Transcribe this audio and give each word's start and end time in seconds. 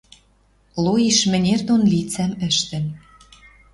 Лоиш 0.83 1.17
мӹнер 1.31 1.59
дон 1.67 1.81
лицӓм 1.91 2.31
ӹштӹн 2.47 2.85